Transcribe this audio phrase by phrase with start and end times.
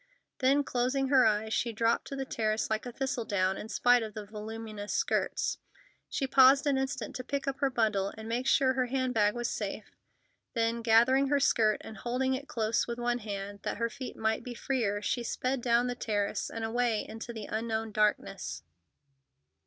[0.39, 4.15] Then, closing her eyes, she dropped to the terrace like a thistledown, in spite of
[4.15, 5.59] the voluminous skirts.
[6.09, 9.35] She paused an instant to pick up her bundle and make sure her hand bag
[9.35, 9.91] was safe,
[10.55, 14.43] then, gathering her skirt and holding it close with one hand, that her feet might
[14.43, 18.63] be freer, she sped down the terrace and away into the unknown darkness.